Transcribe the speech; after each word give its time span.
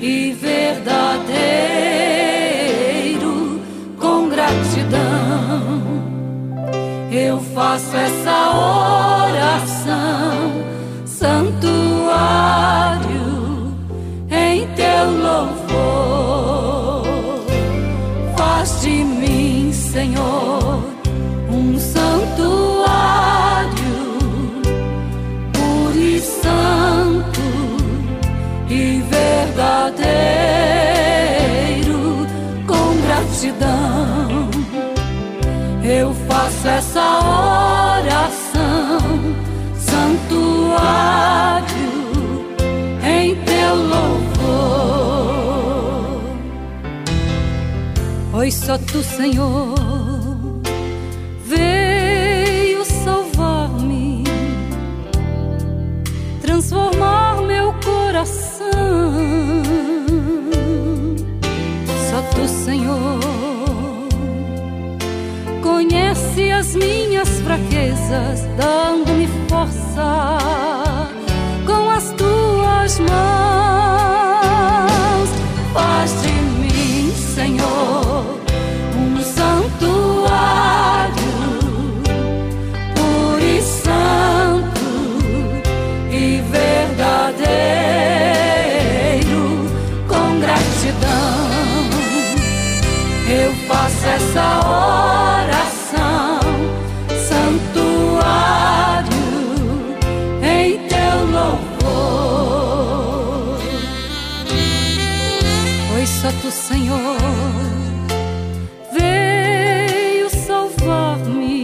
e 0.00 0.32
verdadeiro, 0.32 1.30
com 3.98 4.30
gratidão, 4.30 5.82
eu 7.12 7.38
faço 7.54 7.94
essa 7.96 8.50
oração. 9.28 9.99
gratidão, 33.40 34.50
eu 35.82 36.12
faço 36.28 36.68
essa 36.68 37.00
oração, 38.02 38.98
santuário 39.74 40.84
em 43.02 43.34
teu 43.36 43.74
louvor. 43.76 44.20
Pois 48.30 48.54
só 48.54 48.76
tu, 48.76 49.02
Senhor, 49.02 49.74
veio 51.46 52.84
salvar-me, 52.84 54.24
transformar 56.42 57.40
meu 57.40 57.72
coração. 57.82 58.50
Só 62.10 62.20
Tu 62.34 62.48
Senhor. 62.48 63.29
venci 66.40 66.52
as 66.52 66.74
minhas 66.74 67.28
fraquezas, 67.40 68.48
dando-me 68.56 69.28
força 69.48 70.28
com 71.66 71.90
as 71.90 72.10
tuas 72.12 72.98
mãos. 73.00 73.10
Faz 75.72 76.22
de 76.22 76.32
mim, 76.32 77.12
Senhor, 77.14 78.24
um 78.96 79.20
santuário 79.22 79.54
puro 82.94 83.40
e 83.40 83.62
santo 83.62 84.80
e 86.10 86.42
verdadeiro. 86.50 87.50
Com 90.08 90.40
gratidão, 90.40 91.50
eu 93.28 93.52
faço 93.68 94.06
essa 94.06 94.60
obra. 94.66 95.19
do 106.32 106.50
Senhor 106.50 107.16
veio 108.92 110.30
salvar-me, 110.30 111.58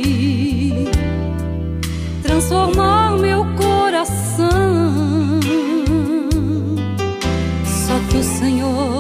transformar 2.22 3.12
meu 3.12 3.44
coração. 3.54 5.40
Só 7.64 7.98
que 8.10 8.16
o 8.16 8.24
Senhor 8.24 8.98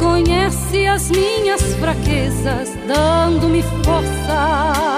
conhece 0.00 0.86
as 0.86 1.10
minhas 1.10 1.62
fraquezas, 1.74 2.70
dando-me 2.86 3.62
força 3.84 4.91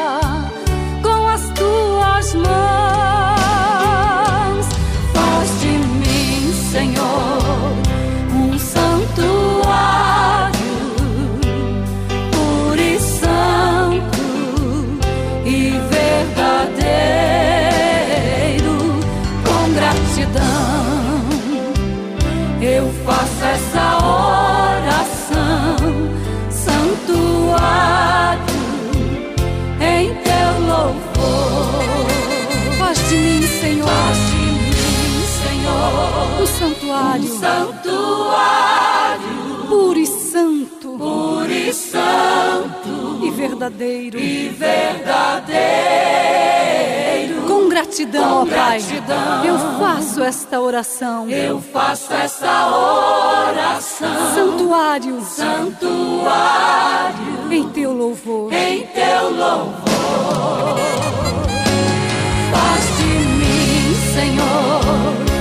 santuário, 36.65 37.25
um 37.25 37.39
santuário. 37.39 39.25
Puro 39.69 39.99
e 39.99 40.07
santo, 40.07 40.97
puro 40.97 41.53
e 41.53 41.73
santo. 41.73 43.21
E 43.23 43.31
verdadeiro, 43.31 44.19
e 44.19 44.49
verdadeiro. 44.49 45.55
Com 47.47 47.69
gratidão, 47.69 48.47
com 48.47 48.53
ó 48.53 48.55
Pai, 48.55 48.81
eu 49.47 49.59
faço 49.79 50.23
esta 50.23 50.61
oração. 50.61 51.29
Eu 51.29 51.61
faço 51.61 52.13
esta 52.15 52.69
oração. 52.69 54.35
Santuário, 54.35 55.21
santuário. 55.23 56.35
Em 57.51 57.69
teu 57.69 57.93
louvor, 57.93 58.51
em 58.53 58.87
teu 58.87 59.31
louvor. 59.31 60.79
Faz 62.51 62.99
de 62.99 63.05
mim, 63.05 63.95
Senhor 64.15 65.34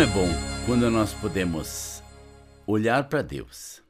é 0.00 0.06
bom 0.06 0.28
quando 0.66 0.90
nós 0.90 1.14
podemos 1.14 2.02
olhar 2.66 3.08
para 3.08 3.22
Deus 3.22 3.80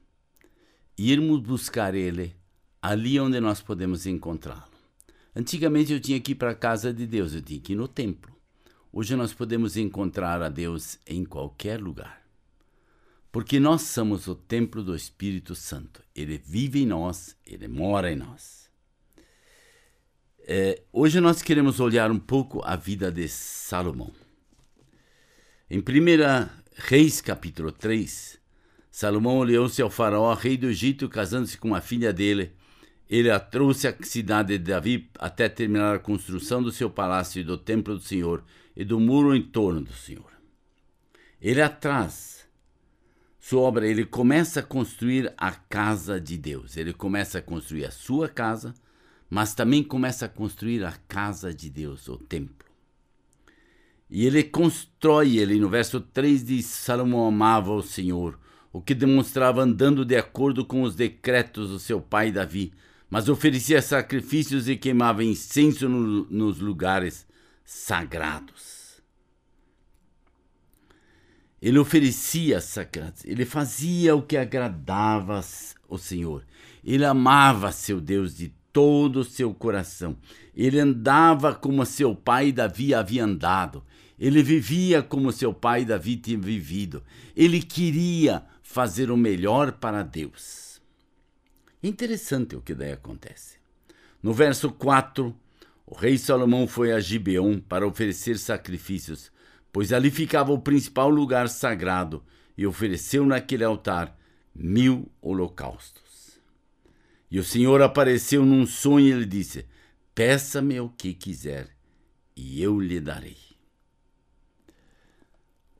irmos 0.99 1.41
buscar 1.41 1.95
Ele 1.95 2.37
ali 2.83 3.19
onde 3.19 3.41
nós 3.41 3.63
podemos 3.63 4.07
encontrá-lo. 4.07 4.71
Antigamente 5.35 5.93
eu 5.93 6.01
tinha 6.01 6.21
que 6.21 6.33
ir 6.33 6.35
para 6.35 6.51
a 6.51 6.55
casa 6.55 6.93
de 6.93 7.07
Deus, 7.07 7.33
eu 7.33 7.41
tinha 7.41 7.59
que 7.59 7.73
ir 7.73 7.77
no 7.77 7.89
templo. 7.89 8.37
Hoje 8.93 9.17
nós 9.17 9.33
podemos 9.33 9.79
encontrar 9.79 10.43
a 10.43 10.51
Deus 10.51 10.99
em 11.07 11.25
qualquer 11.25 11.81
lugar. 11.81 12.23
Porque 13.33 13.59
nós 13.59 13.83
somos 13.83 14.29
o 14.29 14.35
templo 14.35 14.85
do 14.85 14.95
Espírito 14.95 15.55
Santo. 15.55 16.03
Ele 16.15 16.37
vive 16.37 16.83
em 16.83 16.87
nós, 16.87 17.35
ele 17.45 17.67
mora 17.67 18.13
em 18.13 18.17
nós. 18.17 18.71
É, 20.47 20.83
hoje 20.93 21.19
nós 21.19 21.41
queremos 21.41 21.81
olhar 21.81 22.11
um 22.11 22.19
pouco 22.19 22.63
a 22.63 22.77
vida 22.77 23.11
de 23.11 23.27
Salomão. 23.27 24.13
Em 25.71 25.79
1 25.79 25.83
Reis, 26.77 27.23
capítulo 27.23 27.73
3, 27.73 28.39
Salomão 28.91 29.39
olhou-se 29.39 29.81
ao 29.81 29.89
faraó, 29.89 30.35
rei 30.35 30.59
do 30.59 30.67
Egito, 30.67 31.09
casando-se 31.09 31.57
com 31.57 31.69
uma 31.69 31.81
filha 31.81 32.13
dele. 32.13 32.53
Ele 33.09 33.31
a 33.31 33.41
trouxe 33.41 33.89
à 33.89 33.95
cidade 34.03 34.59
de 34.59 34.65
Davi 34.65 35.11
até 35.19 35.49
terminar 35.49 35.95
a 35.95 35.99
construção 35.99 36.63
do 36.63 36.71
seu 36.71 36.91
palácio 36.91 37.41
e 37.41 37.45
do 37.45 37.57
templo 37.57 37.95
do 37.95 38.03
Senhor 38.03 38.45
e 38.77 38.85
do 38.85 39.01
muro 39.01 39.35
em 39.35 39.41
torno 39.41 39.81
do 39.81 39.93
Senhor. 39.95 40.31
Ele 41.41 41.63
atrás 41.63 42.47
sua 43.41 43.63
obra, 43.63 43.87
ele 43.87 44.05
começa 44.05 44.61
a 44.61 44.63
construir 44.63 45.33
a 45.35 45.51
casa 45.51 46.21
de 46.21 46.37
Deus. 46.37 46.77
Ele 46.77 46.93
começa 46.93 47.39
a 47.39 47.43
construir 47.43 47.87
a 47.87 47.91
sua 47.91 48.29
casa, 48.29 48.75
mas 49.31 49.55
também 49.55 49.83
começa 49.83 50.27
a 50.27 50.29
construir 50.29 50.85
a 50.85 50.93
casa 51.09 51.55
de 51.55 51.71
Deus, 51.71 52.07
o 52.09 52.19
templo. 52.19 52.64
E 54.15 54.25
ele 54.27 54.45
constrói 54.45 55.39
ele, 55.39 55.59
no 55.59 55.69
verso 55.69 56.01
3 56.01 56.45
diz: 56.45 56.67
Salomão 56.67 57.27
amava 57.27 57.73
o 57.73 57.83
Senhor, 57.83 58.39
o 58.73 58.81
que 58.81 58.95
demonstrava 58.95 59.61
andando 59.61 60.05
de 60.05 60.15
acordo 60.15 60.65
com 60.65 60.83
os 60.83 60.95
decretos 60.95 61.71
do 61.71 61.81
seu 61.81 62.01
pai 62.01 62.31
Davi, 62.31 62.73
mas 63.11 63.29
oferecia 63.29 63.83
sacrifícios 63.83 64.69
e 64.69 64.77
queimava 64.77 65.25
incenso 65.25 65.89
no, 65.89 66.27
nos 66.31 66.61
lugares 66.61 67.27
sagrados. 67.65 69.03
Ele 71.61 71.81
oferecia 71.81 72.61
sacrifícios, 72.61 73.25
ele 73.25 73.45
fazia 73.45 74.15
o 74.15 74.23
que 74.23 74.37
agradava 74.37 75.41
o 75.89 75.99
Senhor. 75.99 76.45
Ele 76.85 77.05
amava 77.05 77.73
seu 77.73 78.01
Deus 78.01 78.37
de 78.37 78.55
todo 78.73 79.17
o 79.17 79.25
seu 79.25 79.53
coração. 79.53 80.17
Ele 80.55 80.79
andava 80.79 81.53
como 81.53 81.85
seu 81.85 82.15
pai 82.15 82.53
Davi 82.53 82.95
havia 82.95 83.25
andado. 83.25 83.83
Ele 84.19 84.43
vivia 84.43 85.03
como 85.03 85.33
seu 85.33 85.53
pai 85.53 85.85
Davi 85.85 86.17
tinha 86.17 86.39
vivido. 86.39 87.03
Ele 87.37 87.61
queria 87.61 88.45
fazer 88.63 89.11
o 89.11 89.17
melhor 89.17 89.73
para 89.73 90.03
Deus. 90.03 90.81
Interessante 91.83 92.57
o 92.57 92.63
que 92.63 92.75
daí 92.75 92.93
acontece. 92.93 93.57
No 94.23 94.33
verso 94.33 94.71
4, 94.71 95.35
o 95.87 95.95
rei 95.95 96.17
Salomão 96.17 96.67
foi 96.67 96.93
a 96.93 97.01
Gibeon 97.01 97.59
para 97.59 97.87
oferecer 97.87 98.39
sacrifícios, 98.39 99.31
pois 99.71 99.93
ali 99.93 100.11
ficava 100.11 100.53
o 100.53 100.61
principal 100.61 101.11
lugar 101.11 101.49
sagrado, 101.49 102.23
e 102.57 102.67
ofereceu 102.67 103.27
naquele 103.27 103.65
altar 103.65 104.17
mil 104.55 105.11
holocaustos. 105.21 106.39
E 107.31 107.39
o 107.39 107.45
Senhor 107.45 107.83
apareceu 107.83 108.47
num 108.47 108.65
sonho 108.65 109.09
e 109.09 109.19
lhe 109.21 109.27
disse: 109.27 109.67
Peça-me 110.15 110.79
o 110.81 110.89
que 110.89 111.13
quiser, 111.13 111.69
e 112.37 112.63
eu 112.63 112.79
lhe 112.81 113.01
darei. 113.01 113.44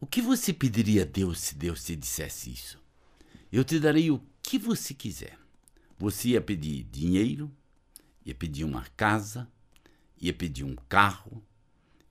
O 0.05 0.07
que 0.07 0.21
você 0.21 0.53
pediria 0.53 1.01
a 1.01 1.07
Deus 1.07 1.41
se 1.41 1.55
Deus 1.55 1.83
te 1.83 1.97
dissesse 1.97 2.53
isso? 2.53 2.79
Eu 3.51 3.65
te 3.65 3.81
darei 3.81 4.11
o 4.11 4.21
que 4.43 4.59
você 4.59 4.93
quiser. 4.93 5.39
Você 5.99 6.29
ia 6.29 6.43
pedir 6.43 6.85
dinheiro, 6.85 7.51
ia 8.23 8.35
pedir 8.35 8.65
uma 8.65 8.85
casa, 8.99 9.51
ia 10.21 10.35
pedir 10.35 10.63
um 10.63 10.77
carro, 10.91 11.43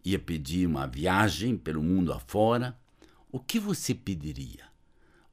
ia 0.04 0.18
pedir 0.18 0.66
uma 0.66 0.88
viagem 0.88 1.56
pelo 1.56 1.84
mundo 1.84 2.12
afora. 2.12 2.76
O 3.32 3.40
que 3.40 3.60
você 3.60 3.94
pediria? 3.94 4.66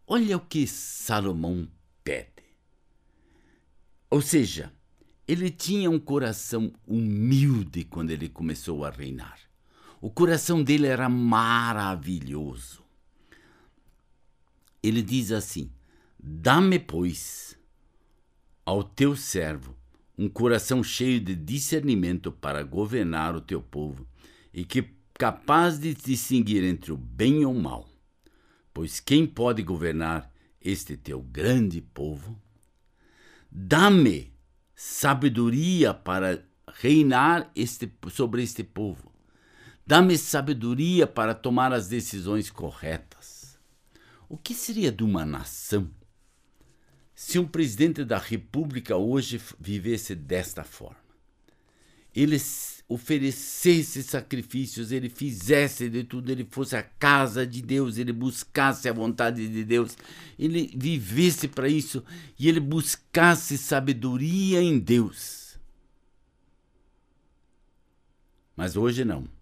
Olha 0.06 0.36
o 0.36 0.40
que 0.40 0.66
Salomão 0.66 1.66
pede. 2.04 2.44
Ou 4.10 4.20
seja, 4.20 4.70
ele 5.26 5.50
tinha 5.50 5.90
um 5.90 5.98
coração 5.98 6.70
humilde 6.86 7.84
quando 7.84 8.10
ele 8.10 8.28
começou 8.28 8.84
a 8.84 8.90
reinar. 8.90 9.49
O 10.00 10.08
coração 10.08 10.62
dele 10.62 10.86
era 10.86 11.10
maravilhoso. 11.10 12.82
Ele 14.82 15.02
diz 15.02 15.30
assim: 15.30 15.70
Dá-me, 16.18 16.78
pois, 16.78 17.54
ao 18.64 18.82
teu 18.82 19.14
servo 19.14 19.76
um 20.16 20.28
coração 20.28 20.82
cheio 20.82 21.20
de 21.20 21.34
discernimento 21.34 22.32
para 22.32 22.62
governar 22.62 23.34
o 23.34 23.40
teu 23.40 23.62
povo 23.62 24.06
e 24.52 24.64
que 24.64 24.88
capaz 25.14 25.78
de 25.78 25.94
distinguir 25.94 26.64
entre 26.64 26.92
o 26.92 26.96
bem 26.96 27.42
e 27.42 27.46
o 27.46 27.52
mal. 27.52 27.86
Pois 28.72 29.00
quem 29.00 29.26
pode 29.26 29.62
governar 29.62 30.32
este 30.62 30.96
teu 30.96 31.20
grande 31.20 31.82
povo? 31.82 32.40
Dá-me 33.50 34.32
sabedoria 34.74 35.92
para 35.92 36.42
reinar 36.68 37.50
este, 37.54 37.90
sobre 38.10 38.42
este 38.42 38.62
povo 38.62 39.09
Dá-me 39.90 40.16
sabedoria 40.16 41.04
para 41.04 41.34
tomar 41.34 41.72
as 41.72 41.88
decisões 41.88 42.48
corretas. 42.48 43.58
O 44.28 44.38
que 44.38 44.54
seria 44.54 44.92
de 44.92 45.02
uma 45.02 45.26
nação 45.26 45.90
se 47.12 47.40
um 47.40 47.44
presidente 47.44 48.04
da 48.04 48.16
república 48.16 48.96
hoje 48.96 49.42
vivesse 49.58 50.14
desta 50.14 50.62
forma? 50.62 51.00
Ele 52.14 52.40
oferecesse 52.88 54.04
sacrifícios, 54.04 54.92
ele 54.92 55.08
fizesse 55.08 55.90
de 55.90 56.04
tudo, 56.04 56.30
ele 56.30 56.46
fosse 56.48 56.76
a 56.76 56.84
casa 56.84 57.44
de 57.44 57.60
Deus, 57.60 57.98
ele 57.98 58.12
buscasse 58.12 58.88
a 58.88 58.92
vontade 58.92 59.48
de 59.48 59.64
Deus, 59.64 59.98
ele 60.38 60.72
vivesse 60.72 61.48
para 61.48 61.68
isso 61.68 62.04
e 62.38 62.48
ele 62.48 62.60
buscasse 62.60 63.58
sabedoria 63.58 64.62
em 64.62 64.78
Deus. 64.78 65.58
Mas 68.56 68.76
hoje 68.76 69.04
não. 69.04 69.39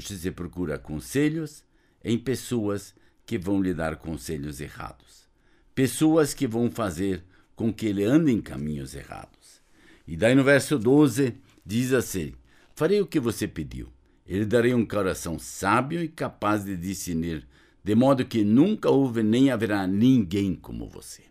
Se 0.00 0.30
procura 0.30 0.78
conselhos 0.78 1.64
em 2.04 2.18
pessoas 2.18 2.94
que 3.24 3.38
vão 3.38 3.60
lhe 3.60 3.74
dar 3.74 3.96
conselhos 3.96 4.60
errados. 4.60 5.26
Pessoas 5.74 6.32
que 6.32 6.46
vão 6.46 6.70
fazer 6.70 7.24
com 7.54 7.72
que 7.72 7.86
ele 7.86 8.04
ande 8.04 8.30
em 8.30 8.40
caminhos 8.40 8.94
errados. 8.94 9.60
E 10.06 10.16
daí 10.16 10.34
no 10.34 10.44
verso 10.44 10.78
12 10.78 11.34
diz 11.64 11.92
assim: 11.92 12.34
Farei 12.74 13.00
o 13.00 13.06
que 13.06 13.18
você 13.18 13.48
pediu. 13.48 13.92
Ele 14.26 14.44
darei 14.44 14.74
um 14.74 14.84
coração 14.84 15.38
sábio 15.38 16.02
e 16.02 16.08
capaz 16.08 16.64
de 16.64 16.76
discernir, 16.76 17.46
de 17.82 17.94
modo 17.94 18.24
que 18.24 18.44
nunca 18.44 18.90
houve 18.90 19.22
nem 19.22 19.50
haverá 19.50 19.86
ninguém 19.86 20.54
como 20.54 20.88
você. 20.88 21.22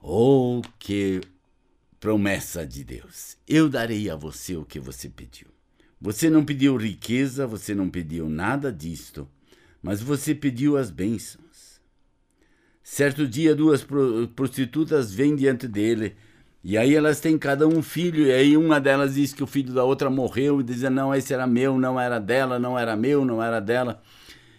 Oh, 0.00 0.62
que 0.78 1.20
promessa 1.98 2.66
de 2.66 2.84
Deus! 2.84 3.36
Eu 3.46 3.68
darei 3.68 4.10
a 4.10 4.16
você 4.16 4.56
o 4.56 4.64
que 4.64 4.78
você 4.78 5.08
pediu. 5.08 5.55
Você 6.00 6.28
não 6.28 6.44
pediu 6.44 6.76
riqueza, 6.76 7.46
você 7.46 7.74
não 7.74 7.88
pediu 7.88 8.28
nada 8.28 8.72
disto, 8.72 9.28
mas 9.82 10.00
você 10.00 10.34
pediu 10.34 10.76
as 10.76 10.90
bênçãos. 10.90 11.80
Certo 12.82 13.26
dia, 13.26 13.54
duas 13.54 13.84
prostitutas 14.34 15.12
vêm 15.12 15.34
diante 15.34 15.66
dele, 15.66 16.16
e 16.62 16.76
aí 16.76 16.94
elas 16.94 17.18
têm 17.20 17.38
cada 17.38 17.66
um 17.66 17.82
filho, 17.82 18.26
e 18.26 18.32
aí 18.32 18.56
uma 18.56 18.80
delas 18.80 19.14
diz 19.14 19.32
que 19.32 19.42
o 19.42 19.46
filho 19.46 19.72
da 19.72 19.84
outra 19.84 20.10
morreu, 20.10 20.60
e 20.60 20.64
diz: 20.64 20.82
Não, 20.82 21.14
esse 21.14 21.32
era 21.32 21.46
meu, 21.46 21.78
não 21.78 21.98
era 21.98 22.18
dela, 22.18 22.58
não 22.58 22.78
era 22.78 22.94
meu, 22.94 23.24
não 23.24 23.42
era 23.42 23.60
dela. 23.60 24.02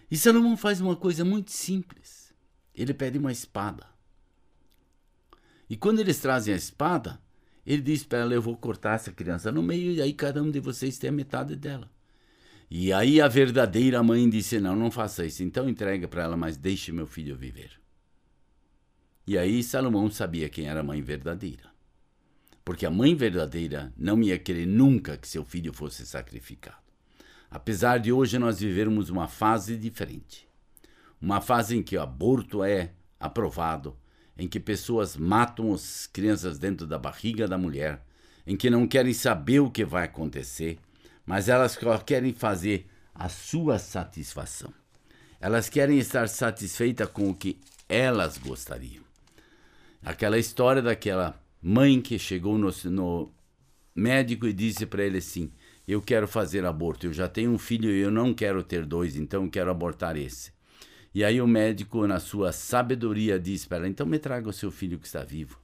E 0.09 0.17
Salomão 0.17 0.57
faz 0.57 0.81
uma 0.81 0.95
coisa 0.95 1.23
muito 1.23 1.51
simples: 1.51 2.33
ele 2.73 2.93
pede 2.93 3.17
uma 3.17 3.31
espada. 3.31 3.85
E 5.69 5.75
quando 5.75 5.99
eles 5.99 6.17
trazem 6.19 6.53
a 6.53 6.57
espada, 6.57 7.19
ele 7.67 7.81
disse 7.81 8.05
para 8.05 8.19
ela: 8.19 8.33
Eu 8.33 8.41
vou 8.41 8.55
cortar 8.55 8.95
essa 8.95 9.11
criança 9.11 9.51
no 9.51 9.61
meio, 9.61 9.91
e 9.91 10.01
aí 10.01 10.13
cada 10.13 10.41
um 10.41 10.49
de 10.49 10.61
vocês 10.61 10.97
tem 10.97 11.09
a 11.09 11.13
metade 11.13 11.53
dela. 11.53 11.91
E 12.71 12.93
aí 12.93 13.19
a 13.19 13.27
verdadeira 13.27 14.01
mãe 14.01 14.29
disse: 14.29 14.57
Não, 14.57 14.73
não 14.73 14.89
faça 14.89 15.25
isso. 15.25 15.43
Então 15.43 15.67
entrega 15.67 16.07
para 16.07 16.23
ela, 16.23 16.37
mas 16.37 16.55
deixe 16.55 16.93
meu 16.93 17.05
filho 17.05 17.35
viver. 17.35 17.71
E 19.27 19.37
aí 19.37 19.61
Salomão 19.61 20.09
sabia 20.09 20.47
quem 20.47 20.69
era 20.69 20.79
a 20.79 20.83
mãe 20.83 21.01
verdadeira. 21.01 21.69
Porque 22.63 22.85
a 22.85 22.89
mãe 22.89 23.13
verdadeira 23.13 23.93
não 23.97 24.21
ia 24.21 24.39
querer 24.39 24.65
nunca 24.65 25.17
que 25.17 25.27
seu 25.27 25.43
filho 25.43 25.73
fosse 25.73 26.05
sacrificado. 26.05 26.77
Apesar 27.51 27.97
de 27.97 28.13
hoje 28.13 28.39
nós 28.39 28.59
vivermos 28.59 29.09
uma 29.09 29.27
fase 29.27 29.75
diferente. 29.75 30.47
Uma 31.21 31.41
fase 31.41 31.75
em 31.75 31.83
que 31.83 31.97
o 31.97 32.01
aborto 32.01 32.63
é 32.63 32.93
aprovado, 33.19 33.97
em 34.37 34.47
que 34.47 34.59
pessoas 34.59 35.17
matam 35.17 35.73
as 35.73 36.07
crianças 36.07 36.59
dentro 36.59 36.85
da 36.85 36.99
barriga 36.99 37.47
da 37.47 37.57
mulher, 37.57 38.01
em 38.45 38.55
que 38.55 38.69
não 38.69 38.87
querem 38.87 39.13
saber 39.13 39.59
o 39.59 39.71
que 39.71 39.83
vai 39.83 40.05
acontecer, 40.05 40.79
mas 41.25 41.49
elas 41.49 41.73
só 41.73 41.97
querem 41.97 42.33
fazer 42.33 42.87
a 43.13 43.27
sua 43.27 43.79
satisfação. 43.79 44.73
Elas 45.39 45.69
querem 45.69 45.97
estar 45.99 46.29
satisfeitas 46.29 47.09
com 47.09 47.29
o 47.29 47.35
que 47.35 47.59
elas 47.89 48.37
gostariam. 48.37 49.03
Aquela 50.03 50.37
história 50.37 50.81
daquela 50.81 51.39
mãe 51.61 51.99
que 51.99 52.17
chegou 52.17 52.57
no, 52.57 52.71
no 52.85 53.31
médico 53.93 54.47
e 54.47 54.53
disse 54.53 54.85
para 54.85 55.03
ele 55.03 55.17
assim: 55.17 55.51
Eu 55.87 56.01
quero 56.01 56.27
fazer 56.27 56.65
aborto, 56.65 57.07
eu 57.07 57.13
já 57.13 57.27
tenho 57.27 57.51
um 57.51 57.57
filho 57.57 57.89
e 57.89 57.99
eu 57.99 58.11
não 58.11 58.33
quero 58.33 58.63
ter 58.63 58.85
dois, 58.85 59.15
então 59.15 59.43
eu 59.43 59.49
quero 59.49 59.71
abortar 59.71 60.15
esse. 60.15 60.51
E 61.13 61.23
aí 61.23 61.41
o 61.41 61.47
médico, 61.47 62.05
na 62.05 62.19
sua 62.19 62.51
sabedoria, 62.51 63.39
diz 63.39 63.65
para 63.65 63.77
ela: 63.77 63.87
Então 63.87 64.05
me 64.05 64.19
traga 64.19 64.49
o 64.49 64.53
seu 64.53 64.71
filho 64.71 64.99
que 64.99 65.07
está 65.07 65.23
vivo. 65.23 65.59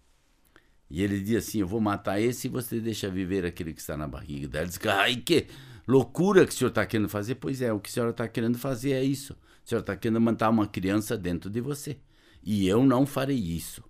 E 0.90 1.02
ele 1.02 1.20
diz 1.20 1.48
assim: 1.48 1.60
Eu 1.60 1.68
vou 1.68 1.82
matar 1.82 2.20
esse 2.20 2.48
e 2.48 2.50
você 2.50 2.80
deixa 2.80 3.10
viver 3.10 3.46
aquele 3.46 3.74
que 3.74 3.82
está 3.82 3.98
na 3.98 4.08
barriga 4.08 4.48
dela. 4.48 4.66
Ela 4.66 4.70
diz: 4.70 4.80
Ai, 4.86 5.16
que 5.18 5.48
loucura 5.88 6.46
que 6.46 6.54
o 6.54 6.56
senhor 6.56 6.70
está 6.70 6.86
querendo 6.86 7.10
fazer. 7.10 7.36
Pois 7.36 7.62
é, 7.62 7.72
o 7.72 7.80
que 7.80 7.90
a 7.90 7.94
senhora 7.94 8.12
está 8.12 8.28
querendo 8.28 8.58
fazer 8.58 8.92
é 8.92 9.04
isso. 9.04 9.34
A 9.66 9.68
senhora 9.68 9.84
está 9.84 9.96
querendo 9.96 10.22
matar 10.22 10.50
uma 10.50 10.68
criança 10.68 11.18
dentro 11.18 11.50
de 11.50 11.62
você. 11.62 11.98
E 12.44 12.68
eu 12.68 12.86
não 12.86 13.06
farei 13.06 13.38
isso. 13.38 13.84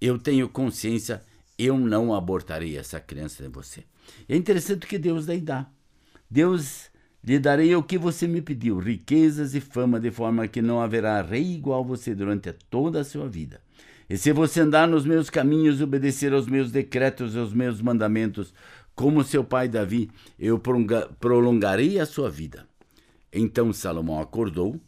Eu 0.00 0.18
tenho 0.18 0.48
consciência, 0.48 1.22
eu 1.56 1.78
não 1.78 2.14
abortarei 2.14 2.76
essa 2.76 2.98
criança 2.98 3.42
de 3.42 3.48
você. 3.48 3.84
É 4.28 4.36
interessante 4.36 4.86
que 4.86 4.98
Deus 4.98 5.26
daí 5.26 5.40
dá. 5.40 5.66
Deus 6.28 6.89
lhe 7.22 7.38
darei 7.38 7.74
o 7.74 7.82
que 7.82 7.98
você 7.98 8.26
me 8.26 8.40
pediu, 8.40 8.78
riquezas 8.78 9.54
e 9.54 9.60
fama, 9.60 10.00
de 10.00 10.10
forma 10.10 10.48
que 10.48 10.62
não 10.62 10.80
haverá 10.80 11.20
rei 11.20 11.54
igual 11.54 11.80
a 11.80 11.86
você 11.86 12.14
durante 12.14 12.52
toda 12.70 13.00
a 13.00 13.04
sua 13.04 13.28
vida. 13.28 13.60
E 14.08 14.16
se 14.16 14.32
você 14.32 14.60
andar 14.60 14.88
nos 14.88 15.04
meus 15.04 15.30
caminhos, 15.30 15.80
obedecer 15.80 16.32
aos 16.32 16.46
meus 16.46 16.72
decretos 16.72 17.34
e 17.34 17.38
aos 17.38 17.52
meus 17.52 17.80
mandamentos, 17.80 18.52
como 18.94 19.22
seu 19.22 19.44
pai 19.44 19.68
Davi, 19.68 20.10
eu 20.38 20.60
prolongarei 21.20 22.00
a 22.00 22.06
sua 22.06 22.28
vida. 22.28 22.66
Então 23.32 23.72
Salomão 23.72 24.20
acordou, 24.20 24.80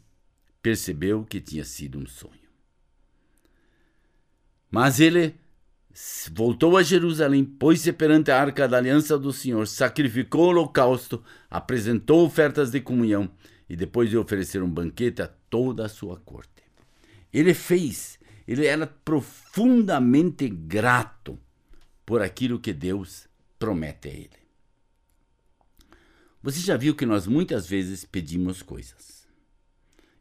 percebeu 0.61 1.23
que 1.23 1.39
tinha 1.39 1.63
sido 1.63 1.97
um 1.97 2.05
sonho. 2.05 2.33
Mas 4.69 4.99
ele 4.99 5.35
voltou 6.33 6.75
a 6.75 6.83
Jerusalém, 6.83 7.45
pôs-se 7.45 7.93
perante 7.93 8.31
a 8.31 8.41
arca 8.41 8.67
da 8.67 8.77
aliança 8.77 9.17
do 9.17 9.31
Senhor, 9.31 9.67
sacrificou 9.67 10.45
o 10.45 10.47
holocausto, 10.47 11.23
apresentou 11.49 12.25
ofertas 12.25 12.71
de 12.71 12.81
comunhão 12.81 13.29
e 13.69 13.75
depois 13.75 14.09
de 14.09 14.17
oferecer 14.17 14.63
um 14.63 14.69
banquete 14.69 15.21
a 15.21 15.27
toda 15.27 15.85
a 15.85 15.89
sua 15.89 16.19
corte. 16.19 16.63
Ele 17.31 17.53
fez, 17.53 18.19
ele 18.47 18.65
era 18.65 18.87
profundamente 18.87 20.49
grato 20.49 21.39
por 22.05 22.21
aquilo 22.21 22.59
que 22.59 22.73
Deus 22.73 23.27
promete 23.59 24.09
a 24.09 24.11
ele. 24.11 24.43
Você 26.41 26.59
já 26.59 26.75
viu 26.75 26.93
que 26.93 27.05
nós 27.05 27.25
muitas 27.25 27.67
vezes 27.67 28.03
pedimos 28.03 28.61
coisas. 28.61 29.25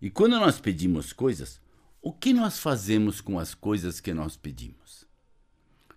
E 0.01 0.11
quando 0.11 0.39
nós 0.39 0.61
pedimos 0.61 1.13
coisas, 1.13 1.61
o 2.01 2.13
que 2.13 2.33
nós 2.33 2.59
fazemos 2.59 3.21
com 3.21 3.39
as 3.39 3.55
coisas 3.55 4.01
que 4.01 4.15
nós 4.15 4.37
pedimos? 4.37 4.82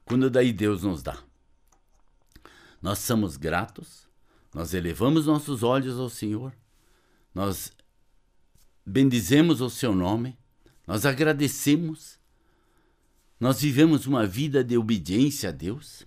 Quando 0.06 0.30
daí 0.30 0.54
Deus 0.54 0.84
nos 0.84 1.02
dá. 1.02 1.18
Nós 2.82 3.00
somos 3.00 3.36
gratos, 3.38 4.08
nós 4.54 4.74
elevamos 4.74 5.26
nossos 5.26 5.64
olhos 5.64 6.00
ao 6.00 6.10
Senhor, 6.10 6.54
nós 7.34 7.72
bendizemos 8.86 9.60
o 9.60 9.70
seu 9.70 9.96
nome, 9.96 10.38
nós 10.86 11.06
agradecemos, 11.06 12.20
nós 13.40 13.60
vivemos 13.62 14.06
uma 14.06 14.26
vida 14.28 14.64
de 14.64 14.78
obediência 14.78 15.50
a 15.50 15.52
Deus, 15.52 16.06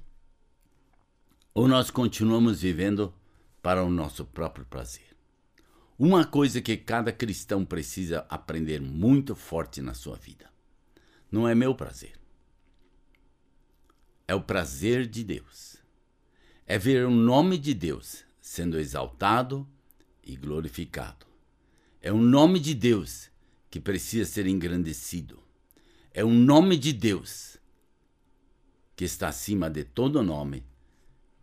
ou 1.53 1.67
nós 1.67 1.91
continuamos 1.91 2.61
vivendo 2.61 3.13
para 3.61 3.83
o 3.83 3.91
nosso 3.91 4.25
próprio 4.25 4.65
prazer? 4.65 5.17
Uma 5.99 6.25
coisa 6.25 6.63
que 6.63 6.77
cada 6.77 7.13
cristão 7.13 7.65
precisa 7.65 8.25
aprender 8.29 8.81
muito 8.81 9.35
forte 9.35 9.83
na 9.83 9.95
sua 9.95 10.17
vida. 10.17 10.49
Não 11.31 11.49
é 11.49 11.57
meu 11.57 11.75
prazer. 11.75 12.18
É 14.29 14.35
o 14.35 14.43
prazer 14.43 15.07
de 15.07 15.25
Deus. 15.25 15.79
É 16.67 16.79
ver 16.79 17.07
o 17.07 17.11
nome 17.11 17.57
de 17.57 17.73
Deus 17.73 18.25
sendo 18.41 18.79
exaltado 18.79 19.67
e 20.23 20.37
glorificado. 20.37 21.27
É 22.03 22.13
o 22.13 22.19
nome 22.19 22.61
de 22.61 22.75
Deus 22.75 23.31
que 23.71 23.81
precisa 23.81 24.31
ser 24.31 24.47
engrandecido. 24.47 25.43
É 26.13 26.23
o 26.23 26.29
nome 26.29 26.77
de 26.77 26.93
Deus 26.93 27.57
que 28.95 29.05
está 29.05 29.29
acima 29.29 29.71
de 29.71 29.85
todo 29.85 30.23
nome 30.23 30.63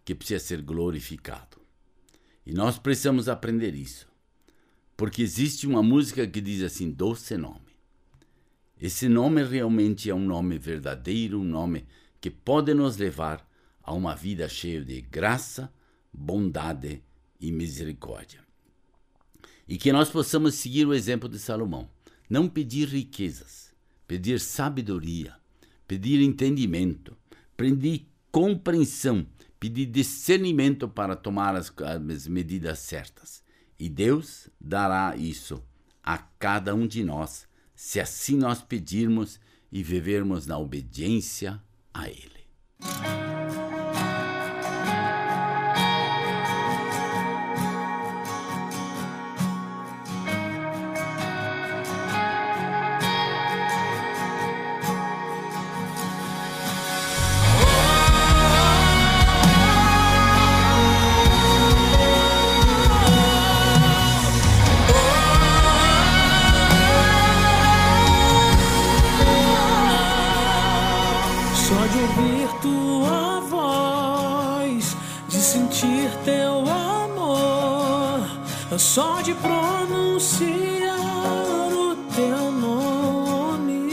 que 0.04 0.14
precisa 0.14 0.44
ser 0.44 0.62
glorificado. 0.62 1.58
E 2.46 2.54
nós 2.54 2.78
precisamos 2.78 3.28
aprender 3.28 3.74
isso. 3.74 4.08
Porque 4.96 5.24
existe 5.24 5.66
uma 5.66 5.82
música 5.82 6.28
que 6.28 6.40
diz 6.40 6.62
assim: 6.62 6.92
doce 6.92 7.36
nome. 7.36 7.76
Esse 8.80 9.10
nome 9.10 9.44
realmente 9.44 10.10
é 10.10 10.14
um 10.14 10.26
nome 10.26 10.60
verdadeiro, 10.60 11.40
um 11.40 11.44
nome 11.44 11.88
que 12.26 12.32
pode 12.32 12.74
nos 12.74 12.98
levar 12.98 13.48
a 13.84 13.94
uma 13.94 14.16
vida 14.16 14.50
cheia 14.50 14.84
de 14.84 15.00
graça, 15.00 15.72
bondade 16.12 17.04
e 17.40 17.52
misericórdia. 17.52 18.40
E 19.68 19.78
que 19.78 19.94
nós 19.94 20.10
possamos 20.10 20.56
seguir 20.56 20.88
o 20.88 20.94
exemplo 20.96 21.30
de 21.30 21.38
Salomão. 21.38 21.88
Não 22.28 22.50
pedir 22.50 22.88
riquezas, 22.88 23.72
pedir 24.08 24.40
sabedoria, 24.40 25.36
pedir 25.88 26.20
entendimento, 26.20 27.16
pedir 27.56 28.10
compreensão, 28.32 29.24
pedir 29.60 29.86
discernimento 29.86 30.90
para 30.90 31.16
tomar 31.16 31.56
as, 31.56 31.72
as 31.78 32.28
medidas 32.28 32.80
certas. 32.80 33.44
E 33.78 33.88
Deus 33.88 34.50
dará 34.60 35.16
isso 35.16 35.64
a 36.02 36.18
cada 36.18 36.74
um 36.74 36.88
de 36.88 37.04
nós, 37.04 37.48
se 37.76 38.00
assim 38.00 38.36
nós 38.36 38.64
pedirmos 38.64 39.40
e 39.72 39.84
vivermos 39.84 40.48
na 40.48 40.58
obediência 40.58 41.62
a 41.96 42.10
Ele. 42.10 43.35
Só 79.26 79.32
de 79.32 79.34
pronunciar 79.36 81.00
o 81.72 81.96
teu 82.16 82.52
nome, 82.52 83.90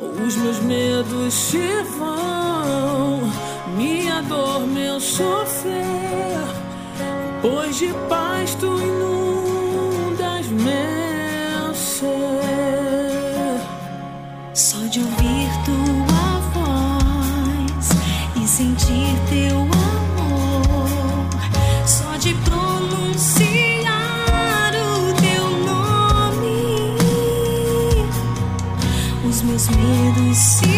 os 0.00 0.36
meus 0.36 0.60
medos 0.60 1.34
se 1.34 1.82
vão, 1.98 3.22
minha 3.76 4.22
dor, 4.22 4.60
meu 4.68 5.00
sofrer, 5.00 6.46
pois 7.42 7.76
de 7.76 7.92
paz 8.08 8.54
tu 8.54 8.66
inundas 8.66 10.46
meu 10.48 11.74
ser. 11.74 12.08
Só 14.54 14.78
de 14.90 15.00
ouvir 15.00 15.50
tua 15.64 16.40
voz 16.54 17.88
e 18.36 18.46
sentir 18.46 19.16
teu 19.28 19.56
amor, 19.56 19.77
medos 29.76 30.38
se 30.38 30.77